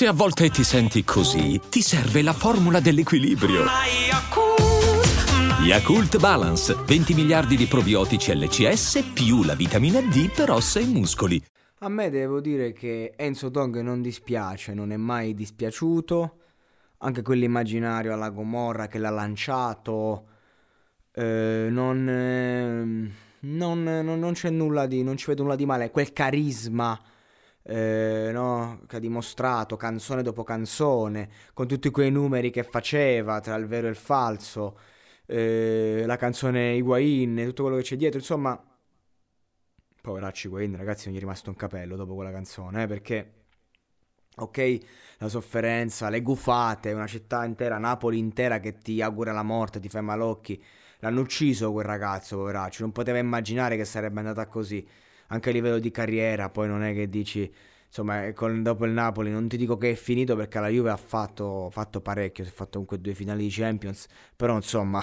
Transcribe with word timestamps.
Se 0.00 0.06
a 0.06 0.14
volte 0.14 0.48
ti 0.48 0.64
senti 0.64 1.04
così, 1.04 1.60
ti 1.68 1.82
serve 1.82 2.22
la 2.22 2.32
formula 2.32 2.80
dell'equilibrio. 2.80 3.64
Yakult 5.62 6.18
Balance, 6.18 6.74
20 6.86 7.12
miliardi 7.12 7.54
di 7.54 7.66
probiotici 7.66 8.34
LCS 8.34 9.10
più 9.12 9.42
la 9.42 9.54
vitamina 9.54 10.00
D 10.00 10.32
per 10.34 10.52
ossa 10.52 10.80
e 10.80 10.86
muscoli. 10.86 11.44
A 11.80 11.90
me 11.90 12.08
devo 12.08 12.40
dire 12.40 12.72
che 12.72 13.12
Enzo 13.14 13.50
Dong 13.50 13.78
non 13.80 14.00
dispiace, 14.00 14.72
non 14.72 14.90
è 14.90 14.96
mai 14.96 15.34
dispiaciuto. 15.34 16.36
Anche 16.96 17.20
quell'immaginario 17.20 18.14
alla 18.14 18.30
Gomorra 18.30 18.86
che 18.86 18.96
l'ha 18.96 19.10
lanciato, 19.10 20.28
eh, 21.12 21.68
non, 21.68 22.08
eh, 22.08 23.12
non, 23.40 23.82
non, 23.82 24.18
non, 24.18 24.32
c'è 24.32 24.48
nulla 24.48 24.86
di, 24.86 25.02
non 25.02 25.18
ci 25.18 25.26
vedo 25.26 25.42
nulla 25.42 25.56
di 25.56 25.66
male. 25.66 25.90
Quel 25.90 26.14
carisma 26.14 26.98
eh, 27.62 28.30
no, 28.32 28.82
che 28.86 28.96
ha 28.96 28.98
dimostrato 28.98 29.76
canzone 29.76 30.22
dopo 30.22 30.42
canzone, 30.44 31.28
con 31.54 31.66
tutti 31.68 31.90
quei 31.90 32.10
numeri 32.10 32.50
che 32.50 32.62
faceva 32.62 33.40
tra 33.40 33.54
il 33.56 33.66
vero 33.66 33.86
e 33.86 33.90
il 33.90 33.96
falso 33.96 34.76
eh, 35.30 36.02
la 36.06 36.16
canzone 36.16 36.74
Higuain, 36.74 37.44
tutto 37.46 37.62
quello 37.62 37.76
che 37.78 37.84
c'è 37.84 37.96
dietro, 37.96 38.18
insomma, 38.18 38.60
poveracci 40.02 40.46
Higuain, 40.48 40.76
ragazzi, 40.76 41.04
non 41.04 41.14
gli 41.14 41.18
è 41.18 41.20
rimasto 41.20 41.50
un 41.50 41.56
capello 41.56 41.94
dopo 41.96 42.14
quella 42.14 42.32
canzone, 42.32 42.82
eh, 42.82 42.86
perché, 42.88 43.32
ok, 44.36 44.78
la 45.18 45.28
sofferenza, 45.28 46.08
le 46.08 46.22
gufate, 46.22 46.92
una 46.92 47.06
città 47.06 47.44
intera, 47.44 47.78
Napoli 47.78 48.18
intera 48.18 48.58
che 48.58 48.78
ti 48.78 49.00
augura 49.02 49.32
la 49.32 49.42
morte, 49.44 49.78
ti 49.78 49.88
fa 49.88 50.00
malocchi, 50.00 50.60
l'hanno 50.98 51.20
ucciso 51.20 51.70
quel 51.72 51.84
ragazzo, 51.84 52.36
poveraccio, 52.36 52.82
non 52.82 52.92
poteva 52.92 53.18
immaginare 53.18 53.76
che 53.76 53.84
sarebbe 53.84 54.18
andata 54.18 54.46
così, 54.46 54.84
anche 55.30 55.50
a 55.50 55.52
livello 55.52 55.78
di 55.78 55.90
carriera, 55.90 56.50
poi 56.50 56.68
non 56.68 56.82
è 56.82 56.92
che 56.92 57.08
dici 57.08 57.52
insomma, 57.86 58.32
con, 58.34 58.62
dopo 58.62 58.84
il 58.84 58.92
Napoli 58.92 59.30
non 59.30 59.48
ti 59.48 59.56
dico 59.56 59.76
che 59.76 59.90
è 59.90 59.94
finito 59.94 60.36
perché 60.36 60.60
la 60.60 60.68
Juve 60.68 60.90
ha 60.90 60.96
fatto, 60.96 61.68
fatto 61.70 62.00
parecchio, 62.00 62.44
si 62.44 62.50
è 62.50 62.52
fatto 62.52 62.70
comunque 62.72 63.00
due 63.00 63.14
finali 63.14 63.44
di 63.44 63.50
Champions, 63.50 64.06
però 64.36 64.54
insomma, 64.54 65.02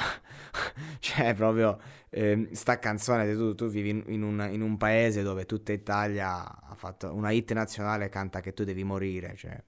cioè 0.99 1.33
proprio 1.33 1.77
eh, 2.09 2.49
sta 2.53 2.79
canzone, 2.79 3.33
tu, 3.33 3.55
tu 3.55 3.67
vivi 3.67 3.89
in, 3.89 4.03
in, 4.07 4.23
un, 4.23 4.47
in, 4.51 4.61
un, 4.61 4.77
paese 4.77 5.21
dove 5.21 5.45
tutta 5.45 5.73
Italia 5.73 6.43
ha 6.43 6.75
fatto 6.75 7.13
una 7.13 7.31
hit 7.31 7.51
nazionale 7.53 8.09
canta 8.09 8.39
che 8.41 8.53
tu 8.53 8.63
devi 8.63 8.83
morire, 8.83 9.35
cioè... 9.35 9.61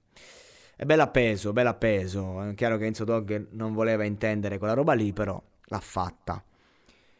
È 0.80 0.86
bella 0.86 1.08
peso, 1.08 1.52
bella 1.52 1.74
peso, 1.74 2.40
è 2.42 2.54
chiaro 2.54 2.78
che 2.78 2.86
Enzo 2.86 3.04
Dog 3.04 3.48
non 3.50 3.74
voleva 3.74 4.04
intendere 4.04 4.56
quella 4.56 4.72
roba 4.72 4.94
lì, 4.94 5.12
però 5.12 5.38
l'ha 5.64 5.78
fatta. 5.78 6.42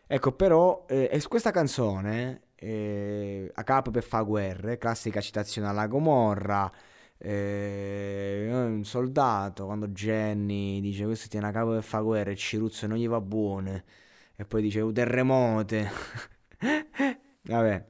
Ecco, 0.07 0.33
però, 0.33 0.87
eh, 0.89 1.23
questa 1.29 1.51
canzone 1.51 2.41
eh, 2.61 3.51
a 3.55 3.65
capo 3.65 3.91
per 3.91 4.03
fare 4.03 4.25
guerre, 4.25 4.79
classica 4.79 5.21
citazione 5.21 5.69
alla 5.69 5.87
Gomorra, 5.87 6.71
eh, 7.19 8.49
un 8.51 8.85
soldato 8.85 9.67
quando 9.67 9.89
Jenny 9.89 10.81
dice 10.81 11.05
questo 11.05 11.29
tiene 11.29 11.49
a 11.49 11.51
capo 11.51 11.71
per 11.73 11.83
fare 11.83 12.05
guerra 12.05 12.31
e 12.31 12.37
Ciruzzo 12.37 12.87
non 12.87 12.97
gli 12.97 13.09
va 13.09 13.21
buone 13.21 13.85
e 14.37 14.45
poi 14.47 14.63
dice 14.63 14.81
un 14.81 14.95
terremote 14.95 15.91
vabbè 17.45 17.85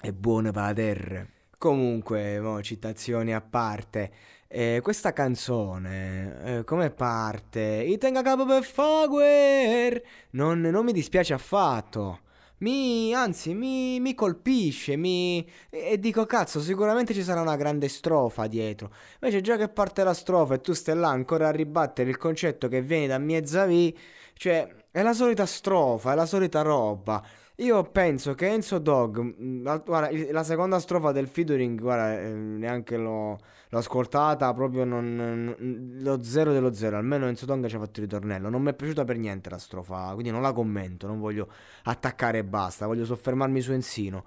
è 0.00 0.12
buono 0.12 0.52
per 0.52 0.62
la 0.62 0.72
terra. 0.72 1.26
Comunque 1.58 2.38
mo, 2.40 2.62
citazioni 2.62 3.34
a 3.34 3.40
parte. 3.40 4.12
Eh, 4.48 4.80
questa 4.82 5.12
canzone 5.12 6.58
eh, 6.58 6.64
come 6.64 6.90
parte? 6.90 7.60
I 7.60 7.98
tenga 7.98 8.20
a 8.20 8.22
capo 8.22 8.46
per 8.46 8.62
fare 8.62 9.08
guerra 9.08 10.00
non, 10.30 10.60
non 10.60 10.84
mi 10.84 10.92
dispiace 10.92 11.34
affatto 11.34 12.20
mi, 12.58 13.14
anzi, 13.14 13.52
mi, 13.54 14.00
mi 14.00 14.14
colpisce, 14.14 14.96
mi... 14.96 15.46
E, 15.68 15.98
dico, 15.98 16.24
cazzo, 16.24 16.60
sicuramente 16.60 17.12
ci 17.12 17.22
sarà 17.22 17.40
una 17.40 17.56
grande 17.56 17.88
strofa 17.88 18.46
dietro. 18.46 18.90
Invece 19.20 19.42
già 19.42 19.56
che 19.56 19.68
parte 19.68 20.02
la 20.04 20.14
strofa 20.14 20.54
e 20.54 20.60
tu 20.60 20.72
stai 20.72 20.96
là 20.96 21.08
ancora 21.08 21.48
a 21.48 21.50
ribattere 21.50 22.08
il 22.08 22.16
concetto 22.16 22.68
che 22.68 22.80
viene 22.80 23.06
da 23.06 23.18
Mezzavi, 23.18 23.96
cioè, 24.34 24.74
è 24.90 25.02
la 25.02 25.12
solita 25.12 25.44
strofa, 25.44 26.12
è 26.12 26.14
la 26.14 26.26
solita 26.26 26.62
roba. 26.62 27.22
Io 27.60 27.84
penso 27.84 28.34
che 28.34 28.48
Enzo 28.48 28.78
Dog, 28.78 29.18
mm, 29.18 29.62
guarda, 29.82 30.10
la 30.30 30.42
seconda 30.42 30.78
strofa 30.78 31.10
del 31.12 31.26
featuring, 31.26 31.80
guarda, 31.80 32.20
eh, 32.20 32.34
neanche 32.34 32.98
l'ho, 32.98 33.38
l'ho, 33.70 33.78
ascoltata, 33.78 34.52
proprio 34.52 34.84
non, 34.84 35.54
lo 36.02 36.22
zero 36.22 36.52
dello 36.52 36.74
zero, 36.74 36.98
almeno 36.98 37.26
Enzo 37.26 37.46
Dog 37.46 37.66
ci 37.66 37.76
ha 37.76 37.78
fatto 37.78 38.00
il 38.00 38.06
ritornello, 38.06 38.50
non 38.50 38.60
mi 38.60 38.70
è 38.70 38.74
piaciuta 38.74 39.04
per 39.04 39.16
niente 39.16 39.48
la 39.48 39.56
strofa, 39.56 40.10
quindi 40.12 40.30
non 40.30 40.42
la 40.42 40.52
commento, 40.52 41.06
non 41.06 41.18
voglio 41.18 41.48
attaccare 41.84 42.38
e 42.38 42.44
basta, 42.44 42.84
voglio 42.86 43.06
soffermarmi 43.06 43.60
su 43.62 43.72
Enzino, 43.72 44.24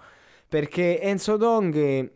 perché 0.47 0.99
Enzo 0.99 1.37
Dong, 1.37 2.11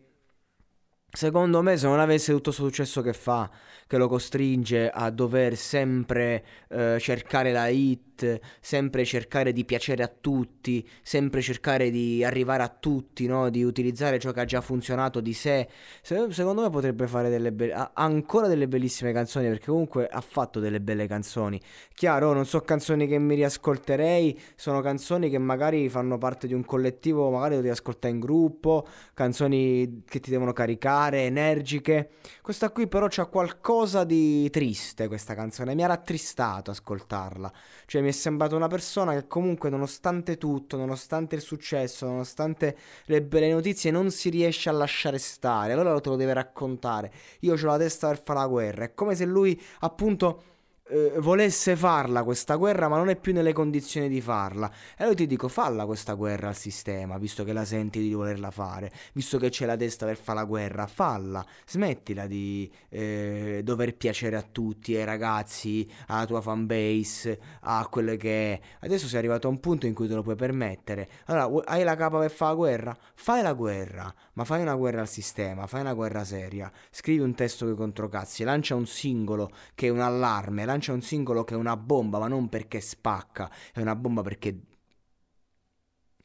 secondo 1.12 1.62
me, 1.62 1.78
se 1.78 1.86
non 1.86 2.00
avesse 2.00 2.32
tutto 2.32 2.46
questo 2.46 2.64
successo 2.66 3.02
che 3.04 3.14
fa, 3.14 3.52
che 3.86 3.98
lo 3.98 4.08
costringe 4.08 4.90
a 4.90 5.12
dover 5.12 5.56
sempre 5.58 6.44
eh, 6.70 6.98
cercare 7.00 7.52
la 7.52 7.68
hit, 7.68 8.13
sempre 8.60 9.06
cercare 9.06 9.52
di 9.52 9.66
piacere 9.66 10.04
a 10.04 10.08
tutti, 10.08 10.88
sempre 11.02 11.42
cercare 11.42 11.90
di 11.90 12.24
arrivare 12.24 12.64
a 12.64 12.70
tutti, 12.70 13.26
no? 13.26 13.50
di 13.50 13.64
utilizzare 13.64 14.20
ciò 14.20 14.32
che 14.32 14.42
ha 14.42 14.46
già 14.46 14.62
funzionato 14.62 15.20
di 15.20 15.34
sé. 15.34 15.68
Se, 16.02 16.28
secondo 16.32 16.62
me 16.62 16.70
potrebbe 16.70 17.08
fare 17.08 17.30
delle 17.30 17.52
be- 17.52 17.74
ancora 17.94 18.48
delle 18.48 18.68
bellissime 18.68 19.12
canzoni 19.12 19.48
perché 19.48 19.68
comunque 19.68 20.08
ha 20.08 20.22
fatto 20.22 20.60
delle 20.60 20.82
belle 20.82 21.08
canzoni. 21.08 21.60
Chiaro, 21.94 22.34
non 22.34 22.46
sono 22.46 22.64
canzoni 22.64 23.08
che 23.08 23.18
mi 23.18 23.36
riascolterei, 23.36 24.40
sono 24.56 24.82
canzoni 24.82 25.30
che 25.30 25.38
magari 25.38 25.90
fanno 25.90 26.18
parte 26.18 26.48
di 26.48 26.54
un 26.54 26.64
collettivo, 26.66 27.30
magari 27.30 27.62
lo 27.62 27.72
ascoltare 27.72 28.14
in 28.14 28.20
gruppo, 28.20 28.88
canzoni 29.14 30.04
che 30.08 30.20
ti 30.20 30.30
devono 30.30 30.54
caricare, 30.54 31.24
energiche. 31.24 32.12
Questa 32.42 32.70
qui 32.70 32.88
però 32.88 33.08
c'ha 33.10 33.26
qualcosa 33.26 34.04
di 34.04 34.50
triste 34.50 35.08
questa 35.08 35.34
canzone, 35.34 35.76
mi 35.76 35.84
ha 35.84 35.88
rattristato 35.88 36.72
ascoltarla. 36.72 37.52
Cioè 37.86 38.02
mi 38.04 38.10
è 38.10 38.12
sembrata 38.12 38.56
una 38.56 38.68
persona 38.68 39.14
che 39.14 39.28
comunque 39.28 39.70
nonostante 39.70 40.38
tutto, 40.38 40.78
nonostante 40.78 41.36
il 41.36 41.42
successo, 41.42 42.06
nonostante 42.06 42.78
le 43.06 43.24
belle 43.24 43.52
notizie 43.52 43.90
non 43.90 44.12
si 44.12 44.30
riesce 44.30 44.70
a 44.70 44.74
lasciare 44.74 45.18
stare. 45.18 45.74
Allora 45.74 45.92
lo 45.92 46.02
te 46.02 46.10
lo 46.10 46.16
deve 46.16 46.34
raccontare. 46.34 47.12
Io 47.40 47.54
ho 47.54 47.66
la 47.66 47.78
testa 47.78 48.08
per 48.10 48.22
fare 48.24 48.40
la 48.40 48.48
guerra. 48.48 48.84
È 48.86 48.94
come 48.94 49.16
se 49.16 49.26
lui 49.26 49.60
appunto 49.80 50.53
eh, 50.90 51.14
volesse 51.20 51.76
farla 51.76 52.24
questa 52.24 52.56
guerra, 52.56 52.88
ma 52.88 52.98
non 52.98 53.10
è 53.10 53.16
più 53.16 53.34
nelle 53.34 53.54
condizioni 53.54 54.10
di 54.10 54.22
farla. 54.22 54.70
E 54.70 55.04
allora 55.04 55.16
ti 55.16 55.28
dico, 55.28 55.48
falla 55.48 55.86
questa 55.86 56.14
guerra 56.14 56.50
al 56.50 56.56
sistema, 56.56 57.18
visto 57.18 57.44
che 57.44 57.54
la 57.54 57.66
senti 57.66 58.00
di 58.00 58.14
volerla 58.14 58.52
fare, 58.52 58.92
visto 59.14 59.38
che 59.38 59.50
c'è 59.50 59.66
la 59.66 59.78
testa 59.78 60.06
per 60.06 60.18
fare 60.18 60.40
la 60.40 60.46
guerra, 60.46 60.88
falla, 60.88 61.46
smettila 61.66 62.28
di 62.28 62.72
eh, 62.90 63.62
dover 63.64 63.96
piacere 63.96 64.36
a 64.36 64.42
tutti, 64.42 64.96
ai 64.96 65.06
ragazzi, 65.06 65.90
alla 66.08 66.26
tua 66.26 66.42
fanbase, 66.42 67.40
a 67.62 67.88
quelle 67.90 68.18
che 68.18 68.54
è. 68.54 68.60
Adesso 68.82 69.08
sei 69.08 69.20
arrivato 69.20 69.48
a 69.48 69.50
un 69.50 69.60
punto 69.60 69.86
in 69.86 69.94
cui 69.94 70.08
te 70.08 70.16
lo 70.16 70.24
puoi 70.24 70.36
permettere. 70.36 71.10
Allora, 71.26 71.64
hai 71.66 71.84
la 71.84 71.96
capa 71.96 72.20
per 72.20 72.32
fare 72.32 72.52
la 72.52 72.58
guerra? 72.58 72.98
Fai 73.16 73.42
la 73.42 73.54
guerra, 73.54 74.14
ma 74.34 74.44
fai 74.44 74.62
una 74.62 74.76
guerra 74.76 75.02
al 75.02 75.08
sistema, 75.08 75.68
fai 75.68 75.82
una 75.82 75.94
guerra 75.94 76.24
seria. 76.24 76.72
Scrivi 76.92 77.22
un 77.24 77.34
testo 77.36 77.66
che 77.66 77.74
controcazzi, 77.74 78.44
lancia 78.44 78.76
un 78.76 78.86
singolo 78.86 79.50
che 79.76 79.88
è 79.88 79.90
un 79.90 80.00
allarme, 80.00 80.66
lancia 80.74 80.94
un 80.94 81.02
singolo 81.02 81.44
che 81.44 81.54
è 81.54 81.58
una 81.58 81.78
bomba, 81.78 82.20
ma 82.20 82.28
non 82.28 82.50
perché 82.50 82.82
spacca, 82.82 83.52
è 83.72 83.80
una 83.80 83.96
bomba 83.96 84.22
perché 84.22 84.60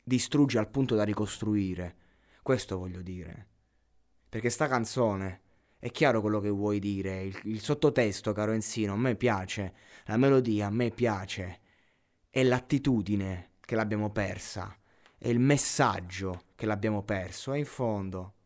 distrugge 0.02 0.58
al 0.58 0.70
punto 0.70 0.94
da 0.94 1.04
ricostruire. 1.04 1.96
Questo 2.42 2.78
voglio 2.78 3.02
dire. 3.02 3.46
Perché 4.28 4.50
sta 4.50 4.66
canzone 4.66 5.42
è 5.78 5.90
chiaro 5.90 6.20
quello 6.20 6.40
che 6.40 6.48
vuoi 6.48 6.80
dire, 6.80 7.22
il, 7.22 7.38
il 7.44 7.60
sottotesto, 7.60 8.32
caro 8.32 8.52
Enzino, 8.52 8.94
a 8.94 8.96
me 8.96 9.14
piace, 9.14 9.74
la 10.06 10.16
melodia 10.16 10.66
a 10.66 10.70
me 10.70 10.90
piace, 10.90 11.60
è 12.28 12.42
l'attitudine 12.42 13.52
che 13.60 13.76
l'abbiamo 13.76 14.10
persa, 14.10 14.76
è 15.16 15.28
il 15.28 15.38
messaggio 15.38 16.46
che 16.56 16.66
l'abbiamo 16.66 17.02
perso, 17.04 17.52
e 17.52 17.58
in 17.58 17.64
fondo 17.64 18.37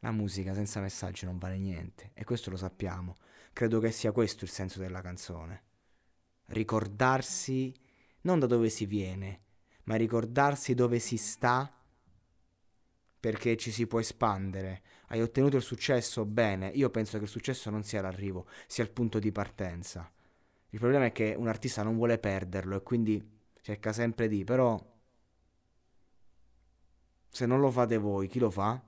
la 0.00 0.10
musica 0.10 0.54
senza 0.54 0.80
messaggio 0.80 1.26
non 1.26 1.38
vale 1.38 1.58
niente, 1.58 2.10
e 2.14 2.24
questo 2.24 2.50
lo 2.50 2.56
sappiamo. 2.56 3.16
Credo 3.52 3.80
che 3.80 3.90
sia 3.90 4.12
questo 4.12 4.44
il 4.44 4.50
senso 4.50 4.78
della 4.78 5.00
canzone. 5.00 5.62
Ricordarsi 6.46 7.74
non 8.22 8.38
da 8.38 8.46
dove 8.46 8.68
si 8.68 8.86
viene, 8.86 9.40
ma 9.84 9.96
ricordarsi 9.96 10.74
dove 10.74 10.98
si 10.98 11.16
sta 11.16 11.72
perché 13.18 13.56
ci 13.56 13.72
si 13.72 13.86
può 13.86 13.98
espandere. 13.98 14.82
Hai 15.08 15.20
ottenuto 15.20 15.56
il 15.56 15.62
successo? 15.62 16.24
Bene, 16.24 16.68
io 16.68 16.90
penso 16.90 17.18
che 17.18 17.24
il 17.24 17.30
successo 17.30 17.70
non 17.70 17.82
sia 17.82 18.02
l'arrivo, 18.02 18.46
sia 18.66 18.84
il 18.84 18.90
punto 18.90 19.18
di 19.18 19.32
partenza. 19.32 20.10
Il 20.70 20.78
problema 20.78 21.06
è 21.06 21.12
che 21.12 21.34
un 21.36 21.48
artista 21.48 21.82
non 21.82 21.96
vuole 21.96 22.18
perderlo 22.18 22.76
e 22.76 22.82
quindi 22.82 23.20
cerca 23.62 23.92
sempre 23.92 24.28
di, 24.28 24.44
però 24.44 24.78
se 27.30 27.46
non 27.46 27.60
lo 27.60 27.70
fate 27.70 27.96
voi, 27.96 28.28
chi 28.28 28.38
lo 28.38 28.50
fa? 28.50 28.80